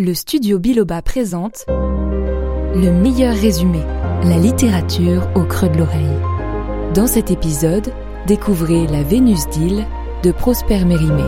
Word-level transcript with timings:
Le 0.00 0.14
studio 0.14 0.60
Biloba 0.60 1.02
présente 1.02 1.64
Le 1.66 2.92
meilleur 2.92 3.34
résumé, 3.34 3.80
la 4.22 4.36
littérature 4.36 5.28
au 5.34 5.42
creux 5.42 5.70
de 5.70 5.78
l'oreille. 5.78 6.06
Dans 6.94 7.08
cet 7.08 7.32
épisode, 7.32 7.92
découvrez 8.28 8.86
La 8.86 9.02
Vénus 9.02 9.48
d'Île 9.48 9.84
de 10.22 10.30
Prosper 10.30 10.84
Mérimée. 10.84 11.24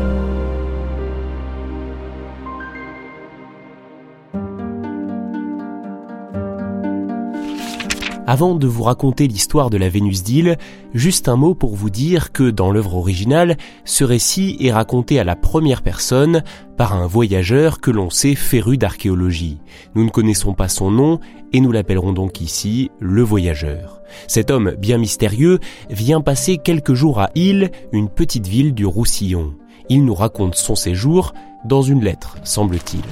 Avant 8.30 8.54
de 8.54 8.68
vous 8.68 8.84
raconter 8.84 9.26
l'histoire 9.26 9.70
de 9.70 9.76
la 9.76 9.88
Vénus 9.88 10.22
d'Île, 10.22 10.56
juste 10.94 11.28
un 11.28 11.34
mot 11.34 11.56
pour 11.56 11.74
vous 11.74 11.90
dire 11.90 12.30
que 12.30 12.48
dans 12.48 12.70
l'œuvre 12.70 12.94
originale, 12.94 13.56
ce 13.84 14.04
récit 14.04 14.56
est 14.60 14.70
raconté 14.70 15.18
à 15.18 15.24
la 15.24 15.34
première 15.34 15.82
personne 15.82 16.44
par 16.76 16.94
un 16.94 17.08
voyageur 17.08 17.80
que 17.80 17.90
l'on 17.90 18.08
sait 18.08 18.36
féru 18.36 18.78
d'archéologie. 18.78 19.58
Nous 19.96 20.04
ne 20.04 20.10
connaissons 20.10 20.54
pas 20.54 20.68
son 20.68 20.92
nom 20.92 21.18
et 21.52 21.60
nous 21.60 21.72
l'appellerons 21.72 22.12
donc 22.12 22.40
ici 22.40 22.92
le 23.00 23.22
voyageur. 23.22 24.00
Cet 24.28 24.52
homme 24.52 24.76
bien 24.78 24.98
mystérieux 24.98 25.58
vient 25.90 26.20
passer 26.20 26.58
quelques 26.58 26.94
jours 26.94 27.18
à 27.18 27.30
Île, 27.34 27.72
une 27.90 28.08
petite 28.08 28.46
ville 28.46 28.74
du 28.74 28.86
Roussillon. 28.86 29.54
Il 29.88 30.04
nous 30.04 30.14
raconte 30.14 30.54
son 30.54 30.76
séjour 30.76 31.34
dans 31.64 31.82
une 31.82 32.04
lettre, 32.04 32.36
semble-t-il. 32.44 33.02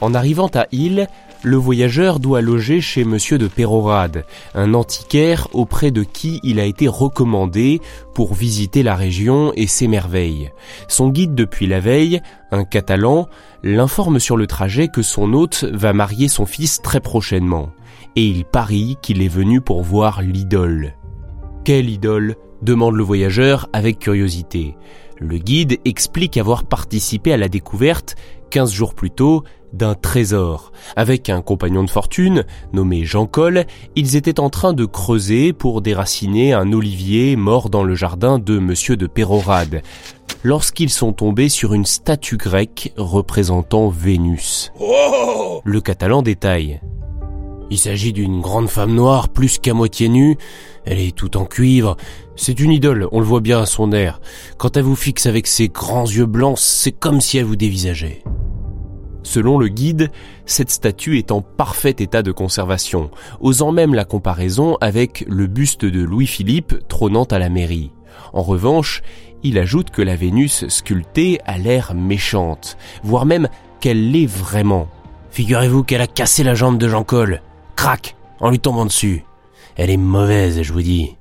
En 0.00 0.12
arrivant 0.12 0.50
à 0.54 0.66
Île, 0.72 1.06
le 1.44 1.56
voyageur 1.56 2.20
doit 2.20 2.40
loger 2.40 2.80
chez 2.80 3.04
monsieur 3.04 3.36
de 3.36 3.46
Pérorade, 3.46 4.24
un 4.54 4.72
antiquaire 4.72 5.48
auprès 5.52 5.90
de 5.90 6.02
qui 6.02 6.40
il 6.42 6.58
a 6.58 6.64
été 6.64 6.88
recommandé 6.88 7.80
pour 8.14 8.34
visiter 8.34 8.82
la 8.82 8.94
région 8.94 9.52
et 9.54 9.66
ses 9.66 9.86
merveilles. 9.86 10.50
Son 10.88 11.10
guide 11.10 11.34
depuis 11.34 11.66
la 11.66 11.80
veille, 11.80 12.20
un 12.50 12.64
catalan, 12.64 13.28
l'informe 13.62 14.18
sur 14.18 14.36
le 14.36 14.46
trajet 14.46 14.88
que 14.88 15.02
son 15.02 15.34
hôte 15.34 15.64
va 15.64 15.92
marier 15.92 16.28
son 16.28 16.46
fils 16.46 16.80
très 16.82 17.00
prochainement, 17.00 17.70
et 18.16 18.24
il 18.24 18.46
parie 18.46 18.96
qu'il 19.02 19.20
est 19.20 19.28
venu 19.28 19.60
pour 19.60 19.82
voir 19.82 20.22
l'idole. 20.22 20.94
Quelle 21.64 21.90
idole? 21.90 22.36
demande 22.62 22.94
le 22.94 23.02
voyageur 23.02 23.68
avec 23.74 23.98
curiosité. 23.98 24.74
Le 25.18 25.38
guide 25.38 25.78
explique 25.84 26.36
avoir 26.36 26.64
participé 26.64 27.32
à 27.32 27.36
la 27.36 27.48
découverte, 27.48 28.16
15 28.50 28.72
jours 28.72 28.94
plus 28.94 29.10
tôt, 29.10 29.44
d'un 29.72 29.94
trésor. 29.94 30.72
Avec 30.96 31.28
un 31.28 31.42
compagnon 31.42 31.84
de 31.84 31.90
fortune, 31.90 32.44
nommé 32.72 33.04
Jean 33.04 33.26
Col, 33.26 33.66
ils 33.96 34.16
étaient 34.16 34.40
en 34.40 34.50
train 34.50 34.72
de 34.72 34.84
creuser 34.84 35.52
pour 35.52 35.82
déraciner 35.82 36.52
un 36.52 36.72
olivier 36.72 37.36
mort 37.36 37.70
dans 37.70 37.84
le 37.84 37.94
jardin 37.94 38.38
de 38.38 38.58
monsieur 38.58 38.96
de 38.96 39.06
Pérorade, 39.06 39.82
lorsqu'ils 40.42 40.90
sont 40.90 41.12
tombés 41.12 41.48
sur 41.48 41.74
une 41.74 41.86
statue 41.86 42.36
grecque 42.36 42.92
représentant 42.96 43.88
Vénus. 43.88 44.72
Le 45.64 45.80
catalan 45.80 46.22
détaille. 46.22 46.80
Il 47.70 47.78
s'agit 47.78 48.12
d'une 48.12 48.40
grande 48.40 48.68
femme 48.68 48.94
noire, 48.94 49.28
plus 49.28 49.58
qu'à 49.58 49.74
moitié 49.74 50.08
nue. 50.08 50.36
Elle 50.84 51.00
est 51.00 51.16
tout 51.16 51.36
en 51.36 51.44
cuivre. 51.44 51.96
C'est 52.36 52.60
une 52.60 52.72
idole, 52.72 53.08
on 53.12 53.20
le 53.20 53.26
voit 53.26 53.40
bien 53.40 53.60
à 53.60 53.66
son 53.66 53.92
air. 53.92 54.20
Quand 54.58 54.76
elle 54.76 54.84
vous 54.84 54.96
fixe 54.96 55.26
avec 55.26 55.46
ses 55.46 55.68
grands 55.68 56.06
yeux 56.06 56.26
blancs, 56.26 56.58
c'est 56.58 56.92
comme 56.92 57.20
si 57.20 57.38
elle 57.38 57.46
vous 57.46 57.56
dévisageait. 57.56 58.22
Selon 59.22 59.58
le 59.58 59.68
guide, 59.68 60.10
cette 60.44 60.70
statue 60.70 61.18
est 61.18 61.32
en 61.32 61.40
parfait 61.40 61.96
état 61.98 62.22
de 62.22 62.30
conservation, 62.30 63.10
osant 63.40 63.72
même 63.72 63.94
la 63.94 64.04
comparaison 64.04 64.76
avec 64.80 65.24
le 65.26 65.46
buste 65.46 65.86
de 65.86 66.02
Louis-Philippe 66.02 66.86
trônant 66.88 67.24
à 67.24 67.38
la 67.38 67.48
mairie. 67.48 67.90
En 68.34 68.42
revanche, 68.42 69.02
il 69.42 69.58
ajoute 69.58 69.90
que 69.90 70.02
la 70.02 70.16
Vénus 70.16 70.68
sculptée 70.68 71.40
a 71.46 71.56
l'air 71.56 71.94
méchante, 71.94 72.76
voire 73.02 73.24
même 73.24 73.48
qu'elle 73.80 74.10
l'est 74.10 74.26
vraiment. 74.26 74.88
Figurez-vous 75.30 75.82
qu'elle 75.82 76.00
a 76.02 76.06
cassé 76.06 76.44
la 76.44 76.54
jambe 76.54 76.78
de 76.78 76.88
Jean 76.88 77.02
Col. 77.02 77.40
Crac 77.76 78.16
En 78.40 78.50
lui 78.50 78.58
tombant 78.58 78.86
dessus. 78.86 79.24
Elle 79.76 79.90
est 79.90 79.96
mauvaise, 79.96 80.62
je 80.62 80.72
vous 80.72 80.82
dis. 80.82 81.16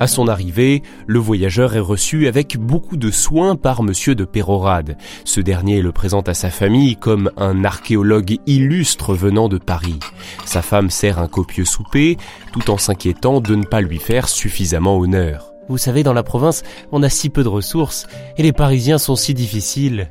À 0.00 0.06
son 0.06 0.28
arrivée, 0.28 0.82
le 1.06 1.18
voyageur 1.18 1.76
est 1.76 1.80
reçu 1.80 2.26
avec 2.26 2.58
beaucoup 2.58 2.96
de 2.96 3.10
soin 3.10 3.56
par 3.56 3.82
monsieur 3.82 4.14
de 4.14 4.24
Pérorade. 4.24 4.98
Ce 5.24 5.40
dernier 5.40 5.80
le 5.82 5.92
présente 5.92 6.28
à 6.28 6.34
sa 6.34 6.50
famille 6.50 6.96
comme 6.96 7.30
un 7.36 7.64
archéologue 7.64 8.38
illustre 8.46 9.14
venant 9.14 9.48
de 9.48 9.56
Paris. 9.56 10.00
Sa 10.44 10.62
femme 10.62 10.90
sert 10.90 11.20
un 11.20 11.28
copieux 11.28 11.64
souper, 11.64 12.18
tout 12.52 12.70
en 12.70 12.76
s'inquiétant 12.76 13.40
de 13.40 13.54
ne 13.54 13.64
pas 13.64 13.80
lui 13.80 13.98
faire 13.98 14.28
suffisamment 14.28 14.98
honneur. 14.98 15.52
Vous 15.68 15.78
savez, 15.78 16.02
dans 16.02 16.12
la 16.12 16.24
province, 16.24 16.64
on 16.92 17.02
a 17.02 17.08
si 17.08 17.30
peu 17.30 17.42
de 17.42 17.48
ressources, 17.48 18.06
et 18.36 18.42
les 18.42 18.52
Parisiens 18.52 18.98
sont 18.98 19.16
si 19.16 19.32
difficiles. 19.32 20.10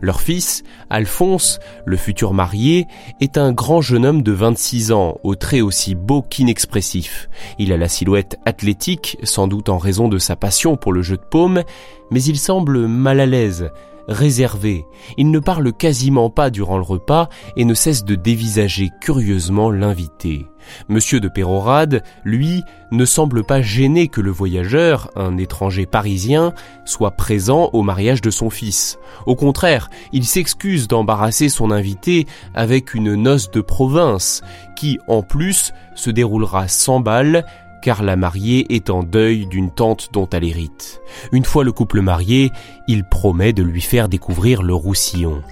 Leur 0.00 0.20
fils, 0.20 0.62
Alphonse, 0.90 1.60
le 1.84 1.96
futur 1.96 2.34
marié, 2.34 2.86
est 3.20 3.38
un 3.38 3.52
grand 3.52 3.80
jeune 3.80 4.06
homme 4.06 4.22
de 4.22 4.32
26 4.32 4.92
ans, 4.92 5.18
au 5.22 5.34
trait 5.34 5.60
aussi 5.60 5.94
beau 5.94 6.22
qu'inexpressif. 6.22 7.28
Il 7.58 7.72
a 7.72 7.76
la 7.76 7.88
silhouette 7.88 8.38
athlétique, 8.44 9.18
sans 9.22 9.48
doute 9.48 9.68
en 9.68 9.78
raison 9.78 10.08
de 10.08 10.18
sa 10.18 10.36
passion 10.36 10.76
pour 10.76 10.92
le 10.92 11.02
jeu 11.02 11.16
de 11.16 11.22
paume, 11.22 11.62
mais 12.10 12.22
il 12.22 12.38
semble 12.38 12.86
mal 12.86 13.20
à 13.20 13.26
l'aise, 13.26 13.70
réservé. 14.08 14.86
Il 15.16 15.30
ne 15.30 15.38
parle 15.38 15.72
quasiment 15.72 16.30
pas 16.30 16.50
durant 16.50 16.76
le 16.76 16.82
repas 16.82 17.28
et 17.56 17.64
ne 17.64 17.74
cesse 17.74 18.04
de 18.04 18.14
dévisager 18.14 18.90
curieusement 19.00 19.70
l'invité. 19.70 20.46
Monsieur 20.88 21.20
de 21.20 21.28
Pérorade, 21.28 22.02
lui, 22.24 22.62
ne 22.90 23.04
semble 23.04 23.44
pas 23.44 23.60
gêné 23.60 24.08
que 24.08 24.20
le 24.20 24.30
voyageur, 24.30 25.10
un 25.16 25.36
étranger 25.36 25.86
parisien, 25.86 26.54
soit 26.84 27.12
présent 27.12 27.70
au 27.72 27.82
mariage 27.82 28.20
de 28.20 28.30
son 28.30 28.50
fils. 28.50 28.98
Au 29.26 29.36
contraire, 29.36 29.90
il 30.12 30.24
s'excuse 30.24 30.88
d'embarrasser 30.88 31.48
son 31.48 31.70
invité 31.70 32.26
avec 32.54 32.94
une 32.94 33.14
noce 33.14 33.50
de 33.50 33.60
province, 33.60 34.42
qui, 34.76 34.98
en 35.06 35.22
plus, 35.22 35.72
se 35.94 36.10
déroulera 36.10 36.68
sans 36.68 37.00
balles 37.00 37.44
car 37.84 38.02
la 38.02 38.16
mariée 38.16 38.74
est 38.74 38.88
en 38.88 39.02
deuil 39.02 39.44
d'une 39.44 39.70
tante 39.70 40.08
dont 40.10 40.26
elle 40.32 40.44
hérite. 40.44 41.02
Une 41.32 41.44
fois 41.44 41.64
le 41.64 41.72
couple 41.72 42.00
marié, 42.00 42.50
il 42.88 43.04
promet 43.04 43.52
de 43.52 43.62
lui 43.62 43.82
faire 43.82 44.08
découvrir 44.08 44.62
le 44.62 44.74
Roussillon. 44.74 45.42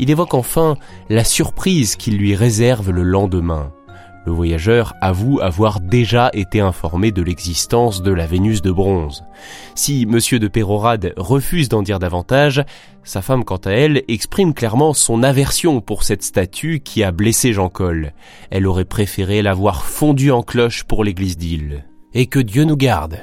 Il 0.00 0.10
évoque 0.10 0.34
enfin 0.34 0.76
la 1.08 1.22
surprise 1.22 1.94
qu'il 1.94 2.18
lui 2.18 2.34
réserve 2.34 2.90
le 2.90 3.04
lendemain. 3.04 3.70
Le 4.26 4.32
voyageur 4.32 4.94
avoue 5.00 5.40
avoir 5.40 5.80
déjà 5.80 6.30
été 6.34 6.60
informé 6.60 7.10
de 7.10 7.22
l'existence 7.22 8.02
de 8.02 8.12
la 8.12 8.26
Vénus 8.26 8.60
de 8.60 8.70
bronze. 8.70 9.24
Si 9.74 10.04
monsieur 10.04 10.38
de 10.38 10.46
Pérorade 10.46 11.14
refuse 11.16 11.70
d'en 11.70 11.82
dire 11.82 11.98
davantage, 11.98 12.62
sa 13.02 13.22
femme 13.22 13.44
quant 13.44 13.56
à 13.56 13.70
elle 13.70 14.02
exprime 14.08 14.52
clairement 14.52 14.92
son 14.92 15.22
aversion 15.22 15.80
pour 15.80 16.02
cette 16.02 16.22
statue 16.22 16.80
qui 16.80 17.02
a 17.02 17.12
blessé 17.12 17.54
Jean 17.54 17.70
Col. 17.70 18.12
Elle 18.50 18.66
aurait 18.66 18.84
préféré 18.84 19.40
l'avoir 19.40 19.84
fondue 19.84 20.30
en 20.30 20.42
cloche 20.42 20.84
pour 20.84 21.02
l'église 21.02 21.38
d'Île. 21.38 21.86
Et 22.12 22.26
que 22.26 22.40
Dieu 22.40 22.64
nous 22.64 22.76
garde. 22.76 23.20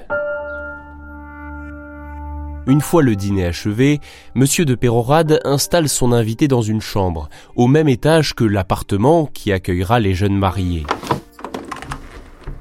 Une 2.67 2.81
fois 2.81 3.01
le 3.01 3.15
dîner 3.15 3.45
achevé, 3.45 4.01
monsieur 4.35 4.65
de 4.65 4.75
Pérorade 4.75 5.39
installe 5.45 5.87
son 5.87 6.11
invité 6.11 6.49
dans 6.49 6.61
une 6.61 6.81
chambre, 6.81 7.29
au 7.55 7.67
même 7.67 7.87
étage 7.87 8.35
que 8.35 8.43
l'appartement 8.43 9.25
qui 9.25 9.53
accueillera 9.53 10.01
les 10.01 10.13
jeunes 10.13 10.37
mariés. 10.37 10.85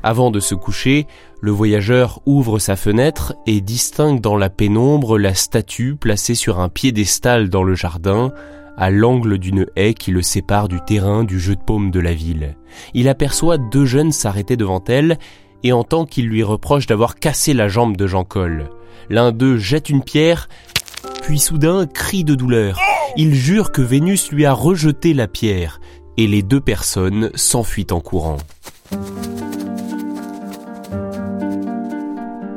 Avant 0.05 0.31
de 0.31 0.39
se 0.39 0.55
coucher, 0.55 1.09
le 1.41 1.51
voyageur 1.51 2.21
ouvre 2.25 2.61
sa 2.61 2.77
fenêtre 2.77 3.35
et 3.49 3.61
distingue 3.61 4.21
dans 4.21 4.37
la 4.37 4.49
pénombre 4.49 5.19
la 5.19 5.35
statue 5.35 5.97
placée 5.97 6.37
sur 6.37 6.61
un 6.61 6.69
piédestal 6.69 7.49
dans 7.49 7.65
le 7.65 7.75
jardin, 7.75 8.33
à 8.77 8.91
l'angle 8.91 9.39
d'une 9.39 9.67
haie 9.75 9.95
qui 9.95 10.13
le 10.13 10.23
sépare 10.23 10.69
du 10.69 10.81
terrain 10.83 11.25
du 11.25 11.41
jeu 11.41 11.57
de 11.57 11.61
paume 11.61 11.91
de 11.91 11.99
la 11.99 12.15
ville. 12.15 12.57
Il 12.95 13.09
aperçoit 13.09 13.59
deux 13.59 13.87
jeunes 13.87 14.13
s'arrêter 14.13 14.57
devant 14.57 14.85
elle 14.87 15.19
et 15.67 15.73
entend 15.73 16.07
qu'ils 16.07 16.29
lui 16.29 16.45
reprochent 16.45 16.87
d'avoir 16.87 17.17
cassé 17.17 17.53
la 17.53 17.67
jambe 17.67 17.97
de 17.97 18.07
Jean 18.07 18.23
Col. 18.23 18.71
L'un 19.11 19.33
d'eux 19.33 19.59
jette 19.59 19.91
une 19.91 20.03
pierre, 20.03 20.49
puis 21.23 21.41
soudain 21.41 21.87
crie 21.87 22.23
de 22.23 22.37
douleur. 22.37 22.79
Il 23.17 23.35
jure 23.35 23.73
que 23.73 23.83
Vénus 23.83 24.31
lui 24.31 24.45
a 24.45 24.53
rejeté 24.53 25.13
la 25.13 25.27
pierre, 25.27 25.81
et 26.17 26.29
les 26.29 26.43
deux 26.43 26.61
personnes 26.61 27.31
s'enfuient 27.35 27.89
en 27.91 28.01
courant. 28.01 28.37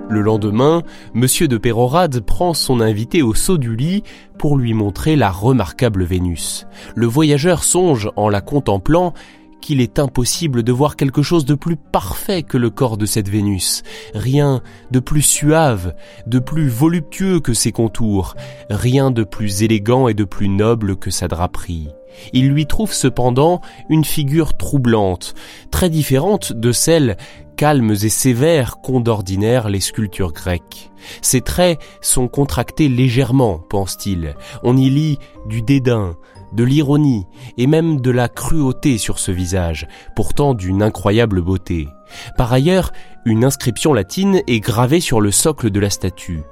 Le 0.10 0.22
lendemain, 0.22 0.84
Monsieur 1.16 1.48
de 1.48 1.58
Pérorade 1.58 2.20
prend 2.20 2.54
son 2.54 2.80
invité 2.80 3.24
au 3.24 3.34
saut 3.34 3.58
du 3.58 3.76
lit 3.76 4.04
pour 4.38 4.56
lui 4.56 4.74
montrer 4.76 5.16
la 5.16 5.32
remarquable 5.32 6.04
Vénus. 6.04 6.68
Le 6.96 7.08
voyageur 7.08 7.64
songe 7.64 8.12
en 8.16 8.30
la 8.30 8.42
contemplant 8.42 9.14
qu'il 9.62 9.82
est 9.82 10.00
impossible 10.00 10.64
de 10.64 10.72
voir 10.72 10.96
quelque 10.96 11.22
chose 11.22 11.46
de 11.46 11.56
plus 11.56 11.76
parfait 11.76 12.44
que 12.44 12.58
le 12.58 12.70
corps 12.70 12.98
de 12.98 13.06
cette 13.06 13.30
Vénus, 13.30 13.84
rien 14.14 14.62
de 14.92 15.00
plus 15.00 15.22
suave, 15.22 15.94
de 16.28 16.40
plus 16.40 16.68
voluptueux 16.68 17.40
que 17.40 17.54
ses 17.54 17.72
contours, 17.72 18.36
rien 18.70 19.12
de 19.12 19.24
plus 19.24 19.64
élégant 19.64 20.08
et 20.08 20.14
de 20.14 20.24
plus 20.24 20.50
noble 20.50 20.96
que 20.96 21.12
sa 21.12 21.28
draperie. 21.28 21.90
Il 22.34 22.50
lui 22.50 22.66
trouve 22.66 22.94
cependant 22.94 23.62
une 23.90 24.04
figure 24.04 24.58
troublante, 24.58 25.36
très 25.72 25.90
différente 25.90 26.54
de 26.54 26.72
celle 26.72 27.18
calmes 27.60 27.92
et 27.92 28.10
sévères 28.10 28.78
qu'ont 28.82 29.02
d'ordinaire 29.02 29.68
les 29.68 29.82
sculptures 29.82 30.32
grecques. 30.32 30.92
Ses 31.22 31.42
traits 31.42 31.78
sont 32.00 32.30
contractés 32.30 32.88
légèrement, 32.88 33.60
pense-t-il. 33.70 34.36
On 34.64 34.78
y 34.78 34.90
lit 34.90 35.18
du 35.46 35.62
dédain, 35.62 36.16
de 36.54 36.64
l'ironie 36.64 37.26
et 37.58 37.68
même 37.68 38.02
de 38.02 38.12
la 38.12 38.30
cruauté 38.30 38.98
sur 38.98 39.20
ce 39.20 39.32
visage, 39.32 39.88
pourtant 40.16 40.54
d'une 40.54 40.84
incroyable 40.84 41.42
beauté. 41.42 41.88
Par 42.38 42.52
ailleurs, 42.52 42.92
une 43.26 43.46
inscription 43.46 43.94
latine 43.94 44.42
est 44.48 44.60
gravée 44.60 45.00
sur 45.00 45.22
le 45.22 45.32
socle 45.32 45.70
de 45.70 45.80
la 45.80 45.90
statue. 45.90 46.44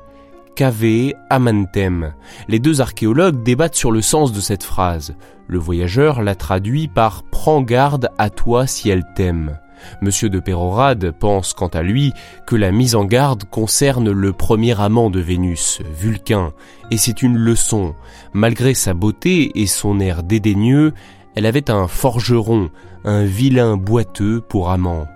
Cave 0.56 1.14
amantem. 1.30 2.14
Les 2.48 2.60
deux 2.60 2.82
archéologues 2.82 3.44
débattent 3.44 3.76
sur 3.76 3.92
le 3.92 4.02
sens 4.02 4.32
de 4.32 4.42
cette 4.42 4.64
phrase. 4.64 5.16
Le 5.48 5.60
voyageur 5.60 6.24
la 6.24 6.34
traduit 6.34 6.88
par 6.88 7.24
Prends 7.24 7.62
garde 7.62 8.10
à 8.18 8.30
toi 8.30 8.66
si 8.66 8.90
elle 8.90 9.06
t'aime. 9.16 9.60
Monsieur 10.02 10.30
de 10.30 10.40
Pérorade 10.40 11.12
pense 11.12 11.54
quant 11.54 11.68
à 11.68 11.82
lui 11.82 12.14
que 12.46 12.56
la 12.56 12.72
mise 12.72 12.96
en 12.96 13.06
garde 13.06 13.44
concerne 13.46 14.12
le 14.12 14.34
premier 14.34 14.80
amant 14.80 15.10
de 15.10 15.20
Vénus, 15.20 15.80
Vulcain, 15.98 16.54
et 16.92 16.98
c'est 16.98 17.22
une 17.22 17.38
leçon. 17.38 17.96
Malgré 18.34 18.74
sa 18.74 18.94
beauté 18.94 19.52
et 19.56 19.68
son 19.68 20.00
air 20.00 20.24
dédaigneux, 20.24 20.94
elle 21.36 21.46
avait 21.46 21.70
un 21.70 21.88
forgeron, 21.88 22.70
un 23.04 23.26
vilain 23.26 23.78
boiteux 23.78 24.42
pour 24.42 24.70
amant. 24.70 25.08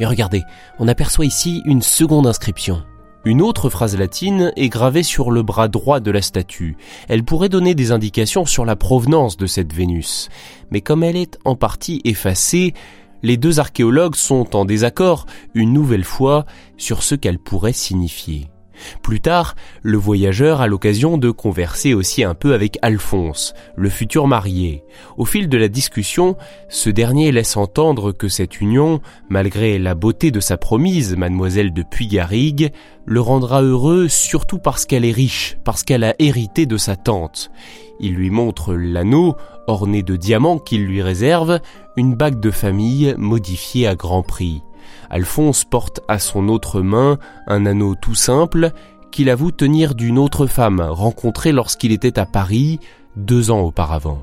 Et 0.00 0.06
regardez, 0.06 0.42
on 0.78 0.88
aperçoit 0.88 1.26
ici 1.26 1.62
une 1.64 1.82
seconde 1.82 2.26
inscription. 2.26 2.82
Une 3.24 3.42
autre 3.42 3.68
phrase 3.68 3.96
latine 3.98 4.52
est 4.56 4.68
gravée 4.68 5.02
sur 5.02 5.30
le 5.30 5.42
bras 5.42 5.68
droit 5.68 6.00
de 6.00 6.10
la 6.10 6.22
statue. 6.22 6.76
Elle 7.08 7.24
pourrait 7.24 7.48
donner 7.48 7.74
des 7.74 7.90
indications 7.90 8.46
sur 8.46 8.64
la 8.64 8.76
provenance 8.76 9.36
de 9.36 9.46
cette 9.46 9.72
Vénus. 9.72 10.28
Mais 10.70 10.80
comme 10.80 11.02
elle 11.02 11.16
est 11.16 11.38
en 11.44 11.56
partie 11.56 12.00
effacée, 12.04 12.74
les 13.22 13.36
deux 13.36 13.60
archéologues 13.60 14.16
sont 14.16 14.56
en 14.56 14.64
désaccord 14.64 15.26
une 15.54 15.72
nouvelle 15.72 16.04
fois 16.04 16.46
sur 16.76 17.02
ce 17.02 17.14
qu'elle 17.14 17.38
pourrait 17.38 17.72
signifier. 17.72 18.48
Plus 19.02 19.20
tard, 19.20 19.54
le 19.82 19.98
voyageur 19.98 20.60
a 20.60 20.66
l'occasion 20.66 21.18
de 21.18 21.30
converser 21.30 21.94
aussi 21.94 22.24
un 22.24 22.34
peu 22.34 22.54
avec 22.54 22.78
Alphonse, 22.82 23.54
le 23.76 23.88
futur 23.88 24.26
marié. 24.26 24.84
Au 25.16 25.24
fil 25.24 25.48
de 25.48 25.58
la 25.58 25.68
discussion, 25.68 26.36
ce 26.68 26.90
dernier 26.90 27.32
laisse 27.32 27.56
entendre 27.56 28.12
que 28.12 28.28
cette 28.28 28.60
union, 28.60 29.00
malgré 29.28 29.78
la 29.78 29.94
beauté 29.94 30.30
de 30.30 30.40
sa 30.40 30.56
promise, 30.56 31.16
mademoiselle 31.16 31.72
de 31.72 31.82
Puygarrigue, 31.82 32.72
le 33.04 33.20
rendra 33.20 33.62
heureux 33.62 34.08
surtout 34.08 34.58
parce 34.58 34.86
qu'elle 34.86 35.04
est 35.04 35.12
riche, 35.12 35.58
parce 35.64 35.82
qu'elle 35.82 36.04
a 36.04 36.14
hérité 36.18 36.66
de 36.66 36.76
sa 36.76 36.96
tante. 36.96 37.50
Il 38.00 38.14
lui 38.14 38.30
montre 38.30 38.74
l'anneau, 38.74 39.36
orné 39.66 40.02
de 40.02 40.16
diamants 40.16 40.58
qu'il 40.58 40.84
lui 40.84 41.02
réserve, 41.02 41.60
une 41.96 42.14
bague 42.14 42.40
de 42.40 42.50
famille 42.50 43.14
modifiée 43.18 43.86
à 43.86 43.94
grand 43.94 44.22
prix. 44.22 44.62
Alphonse 45.10 45.64
porte 45.64 46.00
à 46.08 46.18
son 46.18 46.48
autre 46.48 46.80
main 46.80 47.18
un 47.46 47.66
anneau 47.66 47.94
tout 47.94 48.14
simple 48.14 48.72
qu'il 49.10 49.30
avoue 49.30 49.50
tenir 49.50 49.94
d'une 49.94 50.18
autre 50.18 50.46
femme 50.46 50.80
rencontrée 50.80 51.52
lorsqu'il 51.52 51.92
était 51.92 52.18
à 52.18 52.26
Paris 52.26 52.78
deux 53.16 53.50
ans 53.50 53.60
auparavant. 53.60 54.22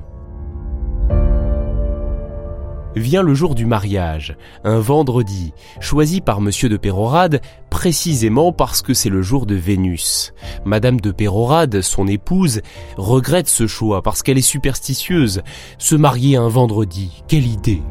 Vient 2.96 3.22
le 3.22 3.34
jour 3.34 3.54
du 3.54 3.66
mariage, 3.66 4.38
un 4.64 4.78
vendredi, 4.78 5.52
choisi 5.80 6.22
par 6.22 6.40
monsieur 6.40 6.70
de 6.70 6.78
Pérorade 6.78 7.42
précisément 7.68 8.52
parce 8.52 8.80
que 8.80 8.94
c'est 8.94 9.10
le 9.10 9.20
jour 9.20 9.44
de 9.44 9.54
Vénus. 9.54 10.32
Madame 10.64 10.98
de 10.98 11.10
Pérorade, 11.10 11.82
son 11.82 12.06
épouse, 12.06 12.62
regrette 12.96 13.48
ce 13.48 13.66
choix 13.66 14.00
parce 14.00 14.22
qu'elle 14.22 14.38
est 14.38 14.40
superstitieuse. 14.40 15.42
Se 15.76 15.94
marier 15.94 16.36
un 16.36 16.48
vendredi, 16.48 17.22
quelle 17.28 17.46
idée 17.46 17.82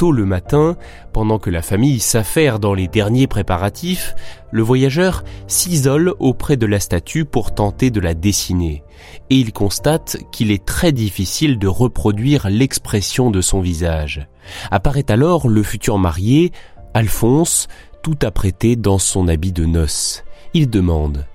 tôt 0.00 0.12
le 0.12 0.24
matin, 0.24 0.78
pendant 1.12 1.38
que 1.38 1.50
la 1.50 1.60
famille 1.60 2.00
s'affaire 2.00 2.58
dans 2.58 2.72
les 2.72 2.88
derniers 2.88 3.26
préparatifs, 3.26 4.14
le 4.50 4.62
voyageur 4.62 5.24
s'isole 5.46 6.14
auprès 6.20 6.56
de 6.56 6.64
la 6.64 6.80
statue 6.80 7.26
pour 7.26 7.54
tenter 7.54 7.90
de 7.90 8.00
la 8.00 8.14
dessiner, 8.14 8.82
et 9.28 9.36
il 9.36 9.52
constate 9.52 10.16
qu'il 10.32 10.52
est 10.52 10.64
très 10.64 10.92
difficile 10.92 11.58
de 11.58 11.68
reproduire 11.68 12.48
l'expression 12.48 13.30
de 13.30 13.42
son 13.42 13.60
visage. 13.60 14.26
Apparaît 14.70 15.10
alors 15.10 15.48
le 15.48 15.62
futur 15.62 15.98
marié, 15.98 16.50
Alphonse, 16.94 17.68
tout 18.02 18.16
apprêté 18.22 18.76
dans 18.76 18.98
son 18.98 19.28
habit 19.28 19.52
de 19.52 19.66
noces. 19.66 20.24
Il 20.54 20.70
demande 20.70 21.26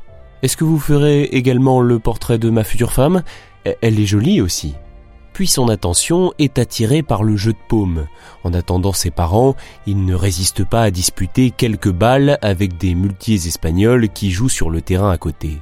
Est-ce 0.41 0.57
que 0.57 0.63
vous 0.63 0.79
ferez 0.79 1.25
également 1.25 1.81
le 1.81 1.99
portrait 1.99 2.39
de 2.39 2.49
ma 2.49 2.63
future 2.63 2.93
femme? 2.93 3.21
Elle 3.83 3.99
est 3.99 4.07
jolie 4.07 4.41
aussi 4.41 4.73
puis 5.35 5.47
son 5.47 5.67
attention 5.67 6.31
est 6.39 6.59
attirée 6.59 7.03
par 7.03 7.21
le 7.21 7.35
jeu 7.35 7.51
de 7.51 7.57
paume. 7.67 8.07
En 8.45 8.53
attendant 8.53 8.93
ses 8.93 9.11
parents, 9.11 9.57
il 9.85 10.05
ne 10.05 10.15
résiste 10.15 10.63
pas 10.63 10.83
à 10.83 10.91
disputer 10.91 11.51
quelques 11.51 11.91
balles 11.91 12.39
avec 12.41 12.77
des 12.77 12.95
muletiers 12.95 13.45
espagnols 13.45 14.07
qui 14.07 14.31
jouent 14.31 14.47
sur 14.47 14.69
le 14.69 14.79
terrain 14.79 15.11
à 15.11 15.17
côté. 15.17 15.57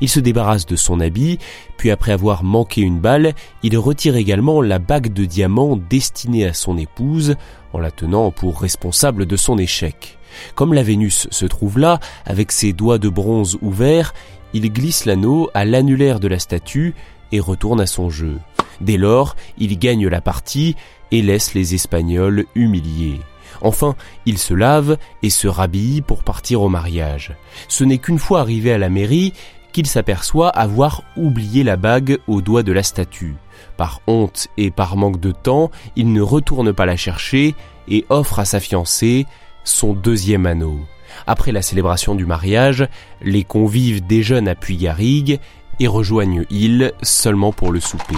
Il 0.00 0.08
se 0.08 0.20
débarrasse 0.20 0.64
de 0.64 0.76
son 0.76 1.00
habit, 1.00 1.40
puis 1.76 1.90
après 1.90 2.12
avoir 2.12 2.44
manqué 2.44 2.82
une 2.82 3.00
balle, 3.00 3.34
il 3.64 3.76
retire 3.76 4.14
également 4.14 4.62
la 4.62 4.78
bague 4.78 5.12
de 5.12 5.24
diamant 5.24 5.76
destinée 5.76 6.46
à 6.46 6.54
son 6.54 6.78
épouse, 6.78 7.34
en 7.72 7.80
la 7.80 7.90
tenant 7.90 8.30
pour 8.30 8.60
responsable 8.60 9.26
de 9.26 9.36
son 9.36 9.58
échec. 9.58 10.18
Comme 10.54 10.72
la 10.72 10.84
Vénus 10.84 11.26
se 11.32 11.46
trouve 11.46 11.80
là, 11.80 11.98
avec 12.26 12.52
ses 12.52 12.72
doigts 12.72 12.98
de 12.98 13.08
bronze 13.08 13.58
ouverts, 13.60 14.14
il 14.52 14.72
glisse 14.72 15.04
l'anneau 15.04 15.50
à 15.52 15.64
l'annulaire 15.64 16.20
de 16.20 16.28
la 16.28 16.38
statue 16.38 16.94
et 17.32 17.40
retourne 17.40 17.80
à 17.80 17.86
son 17.86 18.08
jeu. 18.08 18.38
Dès 18.80 18.96
lors, 18.96 19.36
il 19.58 19.78
gagne 19.78 20.06
la 20.08 20.20
partie 20.20 20.76
et 21.10 21.22
laisse 21.22 21.54
les 21.54 21.74
Espagnols 21.74 22.44
humiliés. 22.54 23.20
Enfin, 23.62 23.94
il 24.26 24.38
se 24.38 24.54
lave 24.54 24.98
et 25.22 25.30
se 25.30 25.48
rhabille 25.48 26.02
pour 26.02 26.22
partir 26.24 26.62
au 26.62 26.68
mariage. 26.68 27.34
Ce 27.68 27.84
n'est 27.84 27.98
qu'une 27.98 28.18
fois 28.18 28.40
arrivé 28.40 28.72
à 28.72 28.78
la 28.78 28.88
mairie 28.88 29.32
qu'il 29.72 29.86
s'aperçoit 29.86 30.48
avoir 30.48 31.02
oublié 31.16 31.62
la 31.62 31.76
bague 31.76 32.18
au 32.26 32.40
doigt 32.40 32.62
de 32.62 32.72
la 32.72 32.82
statue. 32.82 33.36
Par 33.76 34.00
honte 34.06 34.48
et 34.56 34.70
par 34.70 34.96
manque 34.96 35.20
de 35.20 35.32
temps, 35.32 35.70
il 35.96 36.12
ne 36.12 36.22
retourne 36.22 36.72
pas 36.72 36.86
la 36.86 36.96
chercher 36.96 37.54
et 37.88 38.06
offre 38.08 38.38
à 38.38 38.44
sa 38.44 38.60
fiancée 38.60 39.26
son 39.64 39.92
deuxième 39.92 40.46
anneau. 40.46 40.78
Après 41.26 41.52
la 41.52 41.62
célébration 41.62 42.14
du 42.14 42.26
mariage, 42.26 42.88
les 43.22 43.44
convives 43.44 44.06
déjeunent 44.06 44.48
à 44.48 44.54
Puygarrigue 44.54 45.40
et 45.78 45.86
rejoignent 45.86 46.44
île 46.50 46.92
seulement 47.02 47.52
pour 47.52 47.72
le 47.72 47.80
souper. 47.80 48.16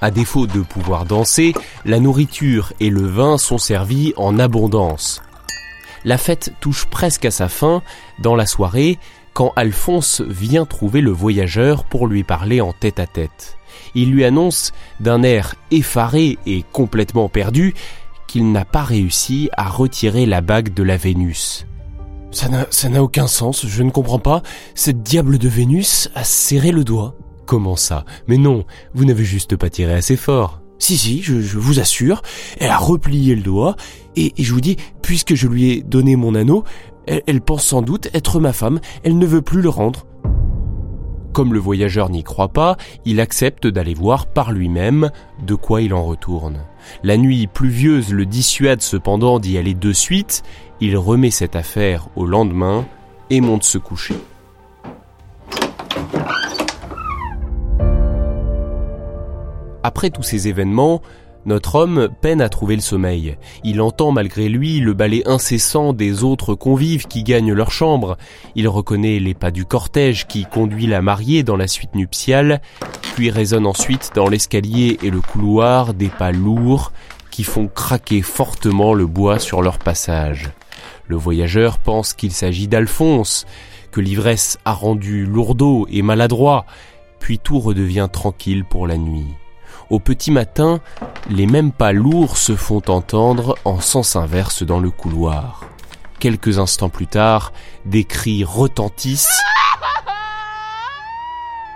À 0.00 0.10
défaut 0.10 0.46
de 0.46 0.60
pouvoir 0.60 1.04
danser, 1.04 1.54
la 1.84 1.98
nourriture 1.98 2.72
et 2.78 2.88
le 2.88 3.06
vin 3.06 3.36
sont 3.36 3.58
servis 3.58 4.12
en 4.16 4.38
abondance. 4.38 5.22
La 6.04 6.18
fête 6.18 6.52
touche 6.60 6.86
presque 6.86 7.24
à 7.24 7.32
sa 7.32 7.48
fin 7.48 7.82
dans 8.20 8.36
la 8.36 8.46
soirée 8.46 8.98
quand 9.34 9.52
Alphonse 9.56 10.20
vient 10.20 10.66
trouver 10.66 11.00
le 11.00 11.10
voyageur 11.10 11.84
pour 11.84 12.06
lui 12.06 12.22
parler 12.22 12.60
en 12.60 12.72
tête 12.72 13.00
à 13.00 13.06
tête. 13.06 13.56
Il 13.94 14.10
lui 14.12 14.24
annonce 14.24 14.72
d'un 15.00 15.22
air 15.22 15.54
effaré 15.70 16.38
et 16.46 16.64
complètement 16.72 17.28
perdu 17.28 17.74
qu'il 18.26 18.52
n'a 18.52 18.64
pas 18.64 18.82
réussi 18.82 19.50
à 19.56 19.68
retirer 19.68 20.26
la 20.26 20.40
bague 20.40 20.74
de 20.74 20.82
la 20.82 20.96
Vénus. 20.96 21.66
Ça 22.30 22.48
n'a 22.88 23.02
aucun 23.02 23.26
sens, 23.26 23.66
je 23.66 23.82
ne 23.82 23.90
comprends 23.90 24.18
pas. 24.18 24.42
Cette 24.74 25.02
diable 25.02 25.38
de 25.38 25.48
Vénus 25.48 26.10
a 26.14 26.24
serré 26.24 26.70
le 26.70 26.84
doigt. 26.84 27.14
Comment 27.48 27.76
ça? 27.76 28.04
Mais 28.26 28.36
non, 28.36 28.66
vous 28.92 29.06
n'avez 29.06 29.24
juste 29.24 29.56
pas 29.56 29.70
tiré 29.70 29.94
assez 29.94 30.16
fort. 30.16 30.60
Si, 30.78 30.98
si, 30.98 31.22
je, 31.22 31.56
vous 31.56 31.80
assure, 31.80 32.20
elle 32.60 32.70
a 32.70 32.76
replié 32.76 33.34
le 33.34 33.40
doigt, 33.40 33.74
et, 34.16 34.34
je 34.36 34.52
vous 34.52 34.60
dis, 34.60 34.76
puisque 35.00 35.34
je 35.34 35.48
lui 35.48 35.70
ai 35.70 35.82
donné 35.82 36.14
mon 36.14 36.34
anneau, 36.34 36.64
elle, 37.06 37.22
elle 37.26 37.40
pense 37.40 37.64
sans 37.64 37.80
doute 37.80 38.10
être 38.12 38.38
ma 38.38 38.52
femme, 38.52 38.80
elle 39.02 39.16
ne 39.16 39.24
veut 39.24 39.40
plus 39.40 39.62
le 39.62 39.70
rendre. 39.70 40.04
Comme 41.32 41.54
le 41.54 41.58
voyageur 41.58 42.10
n'y 42.10 42.22
croit 42.22 42.52
pas, 42.52 42.76
il 43.06 43.18
accepte 43.18 43.66
d'aller 43.66 43.94
voir 43.94 44.26
par 44.26 44.52
lui-même 44.52 45.10
de 45.46 45.54
quoi 45.54 45.80
il 45.80 45.94
en 45.94 46.04
retourne. 46.04 46.66
La 47.02 47.16
nuit 47.16 47.46
pluvieuse 47.46 48.12
le 48.12 48.26
dissuade 48.26 48.82
cependant 48.82 49.38
d'y 49.38 49.56
aller 49.56 49.72
de 49.72 49.94
suite, 49.94 50.42
il 50.82 50.98
remet 50.98 51.30
cette 51.30 51.56
affaire 51.56 52.08
au 52.14 52.26
lendemain 52.26 52.86
et 53.30 53.40
monte 53.40 53.64
se 53.64 53.78
coucher. 53.78 54.16
Après 59.82 60.10
tous 60.10 60.22
ces 60.22 60.48
événements, 60.48 61.02
Notre 61.48 61.76
homme 61.76 62.10
peine 62.20 62.42
à 62.42 62.50
trouver 62.50 62.74
le 62.74 62.82
sommeil. 62.82 63.38
Il 63.64 63.80
entend 63.80 64.12
malgré 64.12 64.50
lui 64.50 64.80
le 64.80 64.92
balai 64.92 65.22
incessant 65.24 65.94
des 65.94 66.22
autres 66.22 66.54
convives 66.54 67.06
qui 67.06 67.22
gagnent 67.22 67.54
leur 67.54 67.70
chambre. 67.70 68.18
Il 68.54 68.68
reconnaît 68.68 69.18
les 69.18 69.32
pas 69.32 69.50
du 69.50 69.64
cortège 69.64 70.26
qui 70.26 70.44
conduit 70.44 70.86
la 70.86 71.00
mariée 71.00 71.44
dans 71.44 71.56
la 71.56 71.66
suite 71.66 71.94
nuptiale, 71.94 72.60
puis 73.14 73.30
résonne 73.30 73.66
ensuite 73.66 74.10
dans 74.14 74.28
l'escalier 74.28 74.98
et 75.02 75.08
le 75.08 75.22
couloir 75.22 75.94
des 75.94 76.10
pas 76.10 76.32
lourds 76.32 76.92
qui 77.30 77.44
font 77.44 77.66
craquer 77.66 78.20
fortement 78.20 78.92
le 78.92 79.06
bois 79.06 79.38
sur 79.38 79.62
leur 79.62 79.78
passage. 79.78 80.50
Le 81.06 81.16
voyageur 81.16 81.78
pense 81.78 82.12
qu'il 82.12 82.32
s'agit 82.32 82.68
d'Alphonse, 82.68 83.46
que 83.90 84.02
l'ivresse 84.02 84.58
a 84.66 84.72
rendu 84.74 85.24
lourdeau 85.24 85.86
et 85.90 86.02
maladroit, 86.02 86.66
puis 87.20 87.38
tout 87.38 87.58
redevient 87.58 88.08
tranquille 88.12 88.66
pour 88.66 88.86
la 88.86 88.98
nuit. 88.98 89.37
Au 89.90 90.00
petit 90.00 90.30
matin, 90.30 90.80
les 91.30 91.46
mêmes 91.46 91.72
pas 91.72 91.92
lourds 91.92 92.36
se 92.36 92.54
font 92.54 92.82
entendre 92.88 93.56
en 93.64 93.80
sens 93.80 94.16
inverse 94.16 94.62
dans 94.62 94.80
le 94.80 94.90
couloir. 94.90 95.64
Quelques 96.18 96.58
instants 96.58 96.90
plus 96.90 97.06
tard, 97.06 97.54
des 97.86 98.04
cris 98.04 98.44
retentissent. 98.44 99.40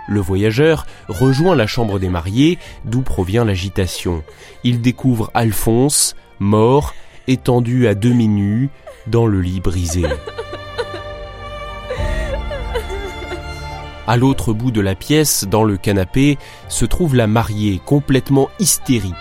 Le 0.07 0.19
voyageur 0.19 0.85
rejoint 1.07 1.55
la 1.55 1.65
chambre 1.65 1.97
des 1.97 2.09
mariés, 2.09 2.59
d'où 2.85 3.01
provient 3.01 3.45
l'agitation. 3.45 4.23
Il 4.63 4.81
découvre 4.81 5.31
Alphonse, 5.33 6.15
mort, 6.39 6.93
étendu 7.27 7.87
à 7.87 7.95
demi 7.95 8.27
nu, 8.27 8.69
dans 9.07 9.25
le 9.25 9.41
lit 9.41 9.59
brisé. 9.59 10.03
À 14.05 14.17
l'autre 14.17 14.51
bout 14.51 14.71
de 14.71 14.81
la 14.81 14.95
pièce, 14.95 15.45
dans 15.49 15.63
le 15.63 15.77
canapé, 15.77 16.37
se 16.67 16.83
trouve 16.83 17.15
la 17.15 17.25
mariée, 17.25 17.79
complètement 17.85 18.49
hystérique. 18.59 19.13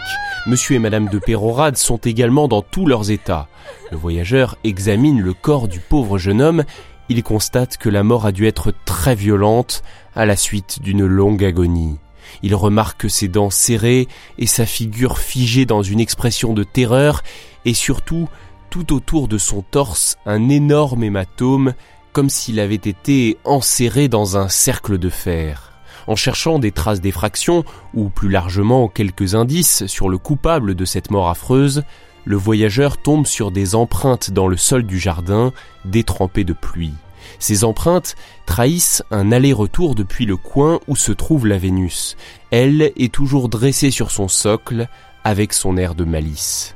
Monsieur 0.47 0.75
et 0.75 0.81
Madame 0.81 1.09
de 1.09 1.21
Pérorade 1.21 1.77
sont 1.77 1.99
également 1.99 2.49
dans 2.49 2.63
tous 2.63 2.87
leurs 2.87 3.13
états. 3.13 3.47
Le 3.93 3.97
voyageur 3.97 4.57
examine 4.65 5.21
le 5.21 5.35
corps 5.35 5.69
du 5.69 5.79
pauvre 5.79 6.19
jeune 6.19 6.43
homme. 6.43 6.65
Il 7.09 7.23
constate 7.23 7.77
que 7.77 7.89
la 7.89 8.03
mort 8.03 8.27
a 8.27 8.33
dû 8.33 8.49
être 8.49 8.73
très 8.85 9.15
violente 9.15 9.85
à 10.17 10.27
la 10.27 10.35
suite 10.35 10.83
d'une 10.83 11.07
longue 11.07 11.45
agonie. 11.45 11.99
Il 12.43 12.57
remarque 12.57 13.09
ses 13.09 13.29
dents 13.29 13.51
serrées 13.51 14.09
et 14.39 14.49
sa 14.49 14.67
figure 14.67 15.19
figée 15.19 15.65
dans 15.65 15.83
une 15.83 16.01
expression 16.01 16.55
de 16.55 16.65
terreur 16.65 17.23
et 17.65 17.75
surtout 17.75 18.29
tout 18.69 18.93
autour 18.93 19.29
de 19.29 19.39
son 19.39 19.63
torse 19.63 20.17
un 20.27 20.49
énorme 20.49 21.05
hématome 21.05 21.75
comme 22.13 22.31
s'il 22.31 22.61
avait 22.61 22.75
été 22.75 23.39
enserré 23.45 24.09
dans 24.09 24.37
un 24.37 24.49
cercle 24.49 24.99
de 24.99 25.09
fer. 25.09 25.73
En 26.07 26.17
cherchant 26.17 26.59
des 26.59 26.73
traces 26.73 27.01
d'effraction, 27.01 27.65
ou 27.95 28.09
plus 28.09 28.29
largement 28.29 28.89
quelques 28.89 29.35
indices 29.35 29.87
sur 29.87 30.09
le 30.09 30.19
coupable 30.19 30.75
de 30.75 30.85
cette 30.85 31.11
mort 31.11 31.29
affreuse, 31.29 31.85
le 32.25 32.37
voyageur 32.37 32.99
tombe 32.99 33.27
sur 33.27 33.51
des 33.51 33.75
empreintes 33.75 34.31
dans 34.31 34.49
le 34.49 34.57
sol 34.57 34.85
du 34.85 34.99
jardin, 34.99 35.53
détrempées 35.85 36.45
de 36.45 36.53
pluie. 36.53 36.95
Ces 37.39 37.65
empreintes 37.65 38.15
trahissent 38.47 39.03
un 39.11 39.33
aller-retour 39.33 39.95
depuis 39.95 40.27
le 40.27 40.37
coin 40.37 40.81
où 40.89 40.97
se 40.97 41.13
trouve 41.13 41.47
la 41.47 41.59
Vénus. 41.59 42.17
Elle 42.51 42.93
est 42.97 43.13
toujours 43.13 43.49
dressée 43.49 43.91
sur 43.91 44.11
son 44.11 44.29
socle, 44.29 44.89
avec 45.25 45.53
son 45.53 45.77
air 45.77 45.95
de 45.95 46.05
malice. 46.05 46.75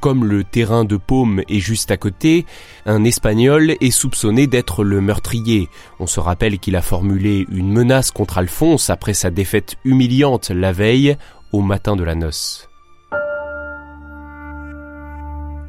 Comme 0.00 0.24
le 0.24 0.44
terrain 0.44 0.84
de 0.84 0.96
paume 0.96 1.42
est 1.48 1.58
juste 1.58 1.90
à 1.90 1.96
côté, 1.96 2.46
un 2.86 3.02
Espagnol 3.04 3.74
est 3.80 3.90
soupçonné 3.90 4.46
d'être 4.46 4.84
le 4.84 5.00
meurtrier. 5.00 5.68
On 5.98 6.06
se 6.06 6.20
rappelle 6.20 6.60
qu'il 6.60 6.76
a 6.76 6.82
formulé 6.82 7.46
une 7.50 7.72
menace 7.72 8.12
contre 8.12 8.38
Alphonse 8.38 8.90
après 8.90 9.14
sa 9.14 9.30
défaite 9.30 9.74
humiliante 9.84 10.50
la 10.50 10.70
veille 10.72 11.16
au 11.52 11.62
matin 11.62 11.96
de 11.96 12.04
la 12.04 12.14
noce. 12.14 12.68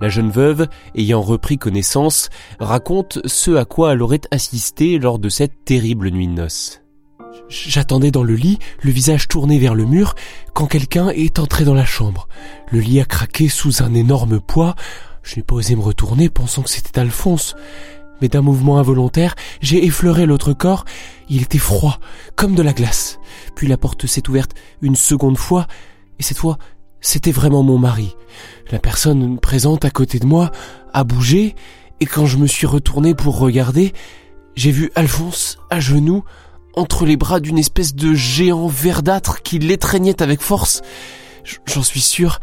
La 0.02 0.08
jeune 0.08 0.30
veuve, 0.30 0.68
ayant 0.96 1.22
repris 1.22 1.58
connaissance, 1.58 2.30
raconte 2.60 3.20
ce 3.26 3.52
à 3.56 3.66
quoi 3.66 3.94
elle 3.94 4.02
aurait 4.02 4.22
assisté 4.32 4.98
lors 4.98 5.20
de 5.20 5.28
cette 5.28 5.66
terrible 5.66 6.10
nuit 6.10 6.28
de 6.28 6.34
noces. 6.34 6.82
J'attendais 7.50 8.12
dans 8.12 8.24
le 8.24 8.36
lit, 8.36 8.60
le 8.84 8.92
visage 8.92 9.28
tourné 9.28 9.58
vers 9.58 9.74
le 9.74 9.86
mur, 9.86 10.14
quand 10.54 10.68
quelqu'un 10.68 11.10
est 11.10 11.40
entré 11.40 11.66
dans 11.66 11.74
la 11.74 11.86
chambre. 11.86 12.28
Le 12.72 12.80
lit 12.80 13.00
a 13.00 13.06
craqué 13.06 13.50
sous 13.50 13.82
un 13.82 13.96
énorme 13.96 14.40
poids. 14.40 14.76
Je 15.24 15.36
n'ai 15.36 15.44
pas 15.44 15.56
osé 15.56 15.76
me 15.76 15.82
retourner, 15.82 16.30
pensant 16.30 16.62
que 16.62 16.70
c'était 16.70 17.00
Alphonse. 17.00 17.56
Mais 18.22 18.28
d'un 18.28 18.42
mouvement 18.42 18.78
involontaire, 18.78 19.36
j'ai 19.62 19.84
effleuré 19.84 20.28
l'autre 20.28 20.54
corps. 20.54 20.86
Il 21.28 21.42
était 21.42 21.58
froid, 21.58 22.00
comme 22.36 22.54
de 22.54 22.62
la 22.62 22.74
glace. 22.74 23.20
Puis 23.56 23.68
la 23.68 23.78
porte 23.78 24.06
s'est 24.06 24.30
ouverte 24.30 24.54
une 24.84 24.96
seconde 24.96 25.38
fois, 25.38 25.66
et 26.20 26.24
cette 26.24 26.38
fois, 26.38 26.60
c'était 27.02 27.32
vraiment 27.32 27.64
mon 27.64 27.80
mari. 27.80 28.16
La 28.72 28.80
personne 28.80 29.40
présente 29.40 29.86
à 29.86 29.90
côté 29.90 30.20
de 30.20 30.26
moi 30.26 30.52
a 30.94 31.04
bougé, 31.04 31.56
et 32.00 32.06
quand 32.06 32.28
je 32.28 32.38
me 32.38 32.46
suis 32.46 32.68
retourné 32.68 33.16
pour 33.16 33.40
regarder, 33.40 33.94
j'ai 34.56 34.72
vu 34.72 34.92
Alphonse 34.96 35.58
à 35.70 35.80
genoux, 35.80 36.24
entre 36.76 37.06
les 37.06 37.18
bras 37.18 37.40
d'une 37.40 37.58
espèce 37.58 37.96
de 37.96 38.14
géant 38.14 38.68
verdâtre 38.68 39.42
qui 39.42 39.60
l'étreignait 39.60 40.22
avec 40.22 40.42
force. 40.42 40.82
J'en 41.66 41.84
suis 41.84 42.02
sûr, 42.02 42.40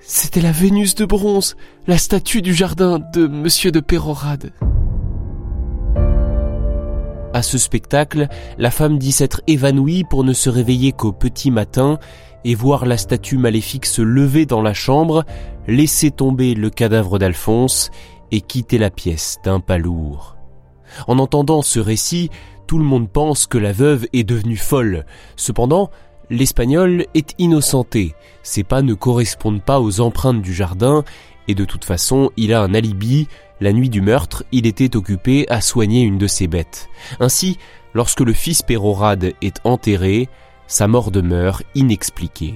c'était 0.00 0.40
la 0.40 0.52
Vénus 0.52 0.94
de 0.94 1.04
bronze, 1.04 1.56
la 1.86 1.98
statue 1.98 2.42
du 2.42 2.54
jardin 2.54 2.98
de 2.98 3.26
Monsieur 3.26 3.70
de 3.70 3.80
Pérorade. 3.80 4.52
À 7.34 7.42
ce 7.42 7.58
spectacle, 7.58 8.28
la 8.56 8.70
femme 8.70 8.98
dit 8.98 9.12
s'être 9.12 9.42
évanouie 9.46 10.04
pour 10.04 10.24
ne 10.24 10.32
se 10.32 10.48
réveiller 10.48 10.92
qu'au 10.92 11.12
petit 11.12 11.50
matin 11.50 11.98
et 12.44 12.54
voir 12.54 12.86
la 12.86 12.96
statue 12.96 13.36
maléfique 13.36 13.86
se 13.86 14.00
lever 14.00 14.46
dans 14.46 14.62
la 14.62 14.72
chambre, 14.72 15.24
laisser 15.66 16.10
tomber 16.10 16.54
le 16.54 16.70
cadavre 16.70 17.18
d'Alphonse 17.18 17.90
et 18.32 18.40
quitter 18.40 18.78
la 18.78 18.90
pièce 18.90 19.38
d'un 19.44 19.60
pas 19.60 19.78
lourd. 19.78 20.36
En 21.06 21.18
entendant 21.18 21.62
ce 21.62 21.80
récit, 21.80 22.30
tout 22.68 22.78
le 22.78 22.84
monde 22.84 23.08
pense 23.08 23.46
que 23.46 23.58
la 23.58 23.72
veuve 23.72 24.06
est 24.12 24.24
devenue 24.24 24.58
folle. 24.58 25.06
Cependant, 25.36 25.90
l'espagnol 26.28 27.06
est 27.14 27.34
innocenté. 27.38 28.14
Ses 28.42 28.62
pas 28.62 28.82
ne 28.82 28.92
correspondent 28.92 29.62
pas 29.62 29.80
aux 29.80 30.00
empreintes 30.00 30.42
du 30.42 30.52
jardin 30.52 31.02
et 31.48 31.54
de 31.54 31.64
toute 31.64 31.86
façon, 31.86 32.30
il 32.36 32.52
a 32.52 32.62
un 32.62 32.74
alibi. 32.74 33.26
La 33.60 33.72
nuit 33.72 33.88
du 33.88 34.02
meurtre, 34.02 34.44
il 34.52 34.66
était 34.66 34.96
occupé 34.96 35.46
à 35.48 35.62
soigner 35.62 36.02
une 36.02 36.18
de 36.18 36.26
ses 36.26 36.46
bêtes. 36.46 36.88
Ainsi, 37.20 37.56
lorsque 37.94 38.20
le 38.20 38.34
fils 38.34 38.62
Pérorade 38.62 39.32
est 39.40 39.60
enterré, 39.64 40.28
sa 40.66 40.86
mort 40.86 41.10
demeure 41.10 41.62
inexpliquée. 41.74 42.54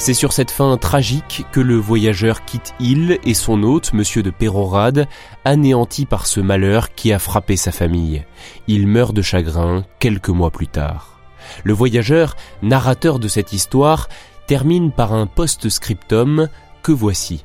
C'est 0.00 0.14
sur 0.14 0.32
cette 0.32 0.52
fin 0.52 0.76
tragique 0.76 1.44
que 1.50 1.58
le 1.58 1.74
voyageur 1.74 2.44
quitte 2.44 2.72
île 2.78 3.18
et 3.24 3.34
son 3.34 3.64
hôte, 3.64 3.92
monsieur 3.92 4.22
de 4.22 4.30
Pérorade, 4.30 5.08
anéanti 5.44 6.06
par 6.06 6.26
ce 6.26 6.38
malheur 6.38 6.94
qui 6.94 7.12
a 7.12 7.18
frappé 7.18 7.56
sa 7.56 7.72
famille. 7.72 8.24
Il 8.68 8.86
meurt 8.86 9.12
de 9.12 9.22
chagrin 9.22 9.84
quelques 9.98 10.28
mois 10.28 10.52
plus 10.52 10.68
tard. 10.68 11.18
Le 11.64 11.72
voyageur, 11.72 12.36
narrateur 12.62 13.18
de 13.18 13.26
cette 13.26 13.52
histoire, 13.52 14.08
termine 14.46 14.92
par 14.92 15.12
un 15.12 15.26
post-scriptum 15.26 16.48
que 16.82 16.92
voici. 16.92 17.44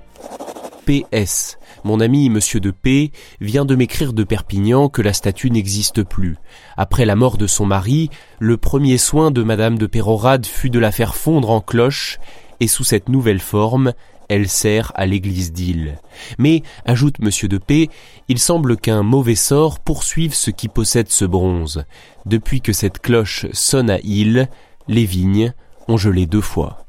PS. 0.86 1.58
Mon 1.84 2.00
ami 2.00 2.30
Monsieur 2.30 2.60
de 2.60 2.72
P 2.72 3.12
vient 3.42 3.66
de 3.66 3.76
m'écrire 3.76 4.14
de 4.14 4.24
Perpignan 4.24 4.90
que 4.90 5.02
la 5.02 5.12
statue 5.12 5.50
n'existe 5.50 6.04
plus. 6.04 6.38
Après 6.78 7.06
la 7.06 7.16
mort 7.16 7.38
de 7.38 7.48
son 7.48 7.66
mari, 7.66 8.10
le 8.40 8.58
premier 8.58 8.98
soin 8.98 9.32
de 9.32 9.44
Madame 9.44 9.78
de 9.78 9.88
Pérorade 9.88 10.46
fut 10.46 10.70
de 10.70 10.80
la 10.80 10.92
faire 10.92 11.16
fondre 11.16 11.50
en 11.50 11.62
cloche 11.62 12.20
et 12.60 12.68
sous 12.68 12.84
cette 12.84 13.10
nouvelle 13.10 13.40
forme, 13.40 13.94
elle 14.30 14.48
sert 14.48 14.92
à 14.96 15.06
l'église 15.06 15.52
d'Île. 15.52 16.00
Mais, 16.38 16.64
ajoute 16.86 17.20
Monsieur 17.20 17.48
de 17.48 17.58
P, 17.58 17.90
il 18.30 18.40
semble 18.40 18.78
qu'un 18.78 19.04
mauvais 19.04 19.36
sort 19.36 19.80
poursuive 19.80 20.34
ceux 20.34 20.52
qui 20.52 20.68
possèdent 20.68 21.12
ce 21.12 21.26
bronze. 21.26 21.84
Depuis 22.26 22.62
que 22.62 22.74
cette 22.74 23.00
cloche 23.00 23.46
sonne 23.52 23.90
à 23.90 24.00
Île, 24.00 24.50
les 24.88 25.06
vignes 25.06 25.54
ont 25.88 25.98
gelé 25.98 26.26
deux 26.26 26.42
fois. 26.42 26.80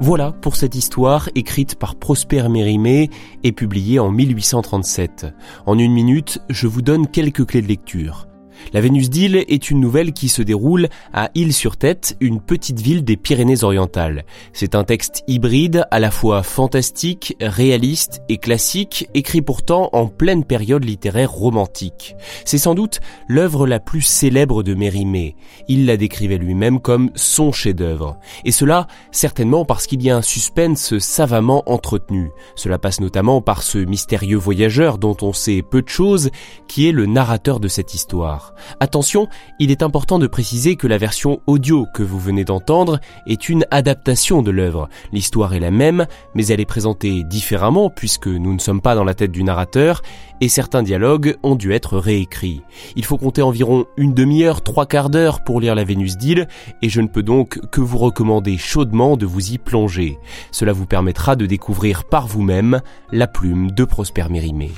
Voilà 0.00 0.30
pour 0.30 0.54
cette 0.54 0.76
histoire 0.76 1.28
écrite 1.34 1.74
par 1.74 1.96
Prosper 1.96 2.48
Mérimée 2.48 3.10
et 3.42 3.50
publiée 3.50 3.98
en 3.98 4.12
1837. 4.12 5.26
En 5.66 5.76
une 5.76 5.92
minute, 5.92 6.40
je 6.48 6.68
vous 6.68 6.82
donne 6.82 7.08
quelques 7.08 7.44
clés 7.44 7.62
de 7.62 7.66
lecture. 7.66 8.27
La 8.72 8.80
Vénus 8.80 9.10
d'Île 9.10 9.44
est 9.48 9.70
une 9.70 9.80
nouvelle 9.80 10.12
qui 10.12 10.28
se 10.28 10.42
déroule 10.42 10.88
à 11.12 11.30
Île-sur-Tête, 11.34 12.16
une 12.20 12.40
petite 12.40 12.80
ville 12.80 13.04
des 13.04 13.16
Pyrénées-Orientales. 13.16 14.24
C'est 14.52 14.74
un 14.74 14.84
texte 14.84 15.24
hybride, 15.26 15.84
à 15.90 16.00
la 16.00 16.10
fois 16.10 16.42
fantastique, 16.42 17.36
réaliste 17.40 18.22
et 18.28 18.38
classique, 18.38 19.08
écrit 19.14 19.42
pourtant 19.42 19.90
en 19.92 20.06
pleine 20.06 20.44
période 20.44 20.84
littéraire 20.84 21.30
romantique. 21.30 22.14
C'est 22.44 22.58
sans 22.58 22.74
doute 22.74 23.00
l'œuvre 23.28 23.66
la 23.66 23.80
plus 23.80 24.02
célèbre 24.02 24.62
de 24.62 24.74
Mérimée. 24.74 25.36
Il 25.68 25.86
la 25.86 25.96
décrivait 25.96 26.38
lui-même 26.38 26.80
comme 26.80 27.10
son 27.14 27.52
chef-d'œuvre. 27.52 28.18
Et 28.44 28.52
cela, 28.52 28.86
certainement 29.12 29.64
parce 29.64 29.86
qu'il 29.86 30.02
y 30.02 30.10
a 30.10 30.16
un 30.16 30.22
suspense 30.22 30.98
savamment 30.98 31.62
entretenu. 31.66 32.30
Cela 32.56 32.78
passe 32.78 33.00
notamment 33.00 33.40
par 33.40 33.62
ce 33.62 33.78
mystérieux 33.78 34.36
voyageur 34.36 34.98
dont 34.98 35.16
on 35.22 35.32
sait 35.32 35.62
peu 35.62 35.82
de 35.82 35.88
choses, 35.88 36.30
qui 36.66 36.88
est 36.88 36.92
le 36.92 37.06
narrateur 37.06 37.60
de 37.60 37.68
cette 37.68 37.94
histoire. 37.94 38.47
Attention, 38.80 39.28
il 39.58 39.70
est 39.70 39.82
important 39.82 40.18
de 40.18 40.26
préciser 40.26 40.76
que 40.76 40.86
la 40.86 40.98
version 40.98 41.40
audio 41.46 41.86
que 41.94 42.02
vous 42.02 42.18
venez 42.18 42.44
d'entendre 42.44 43.00
est 43.26 43.48
une 43.48 43.64
adaptation 43.70 44.42
de 44.42 44.50
l'œuvre. 44.50 44.88
L'histoire 45.12 45.54
est 45.54 45.60
la 45.60 45.70
même, 45.70 46.06
mais 46.34 46.46
elle 46.46 46.60
est 46.60 46.64
présentée 46.64 47.24
différemment 47.24 47.90
puisque 47.90 48.28
nous 48.28 48.54
ne 48.54 48.58
sommes 48.58 48.80
pas 48.80 48.94
dans 48.94 49.04
la 49.04 49.14
tête 49.14 49.32
du 49.32 49.44
narrateur 49.44 50.02
et 50.40 50.48
certains 50.48 50.82
dialogues 50.82 51.36
ont 51.42 51.54
dû 51.54 51.72
être 51.72 51.98
réécrits. 51.98 52.62
Il 52.96 53.04
faut 53.04 53.18
compter 53.18 53.42
environ 53.42 53.86
une 53.96 54.14
demi-heure, 54.14 54.62
trois 54.62 54.86
quarts 54.86 55.10
d'heure 55.10 55.42
pour 55.42 55.60
lire 55.60 55.74
la 55.74 55.84
Vénus 55.84 56.16
d'Île 56.16 56.48
et 56.82 56.88
je 56.88 57.00
ne 57.00 57.08
peux 57.08 57.22
donc 57.22 57.58
que 57.70 57.80
vous 57.80 57.98
recommander 57.98 58.56
chaudement 58.56 59.16
de 59.16 59.26
vous 59.26 59.52
y 59.52 59.58
plonger. 59.58 60.18
Cela 60.52 60.72
vous 60.72 60.86
permettra 60.86 61.36
de 61.36 61.46
découvrir 61.46 62.04
par 62.04 62.26
vous-même 62.26 62.80
la 63.12 63.26
plume 63.26 63.70
de 63.70 63.84
Prosper 63.84 64.26
Mérimée. 64.30 64.72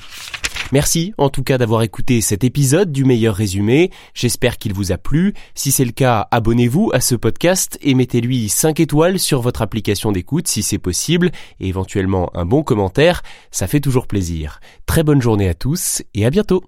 Merci 0.73 1.13
en 1.19 1.29
tout 1.29 1.43
cas 1.43 1.59
d'avoir 1.59 1.83
écouté 1.83 2.21
cet 2.21 2.45
épisode 2.45 2.93
du 2.93 3.05
meilleur 3.05 3.35
résumé. 3.35 3.91
J'espère 4.15 4.59
qu'il 4.59 4.73
vous 4.73 4.93
a 4.93 4.99
plu. 4.99 5.35
Si 5.55 5.73
c'est 5.73 5.85
le 5.85 5.93
cas, 5.93 6.29
abonnez-vous 6.31 6.91
à 6.93 7.01
ce 7.01 7.15
podcast 7.15 7.79
et 7.83 7.95
mettez-lui 7.95 8.49
5 8.49 8.81
étoiles 8.81 9.19
sur 9.19 9.41
votre 9.41 9.63
application 9.63 10.13
d'écoute 10.13 10.49
si 10.49 10.63
c'est 10.63 10.79
possible 10.79 11.31
et 11.59 11.69
éventuellement 11.69 12.31
un 12.35 12.45
bon 12.45 12.63
commentaire. 12.63 13.23
Ça 13.51 13.67
fait 13.67 13.81
toujours 13.81 14.07
plaisir. 14.07 14.61
Très 14.87 15.03
bonne 15.03 15.23
journée 15.23 15.49
à 15.49 15.55
tous 15.55 16.03
et 16.15 16.25
à 16.25 16.31
bientôt. 16.31 16.63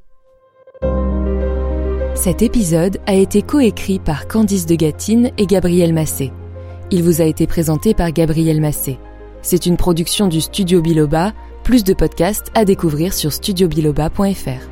Cet 2.14 2.42
épisode 2.42 2.98
a 3.06 3.14
été 3.14 3.42
coécrit 3.42 3.98
par 3.98 4.28
Candice 4.28 4.66
de 4.66 4.74
Gatine 4.74 5.30
et 5.38 5.46
Gabriel 5.46 5.92
Massé. 5.94 6.30
Il 6.90 7.02
vous 7.02 7.22
a 7.22 7.24
été 7.24 7.46
présenté 7.46 7.94
par 7.94 8.12
Gabriel 8.12 8.60
Massé. 8.60 8.98
C'est 9.40 9.66
une 9.66 9.76
production 9.76 10.28
du 10.28 10.40
studio 10.40 10.82
Biloba 10.82 11.32
plus 11.62 11.84
de 11.84 11.94
podcasts 11.94 12.50
à 12.54 12.64
découvrir 12.64 13.14
sur 13.14 13.32
studiobiloba.fr. 13.32 14.71